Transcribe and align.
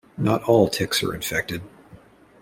Not 0.17 0.41
all 0.45 0.67
ticks 0.67 1.03
are 1.03 1.13
infected. 1.13 1.61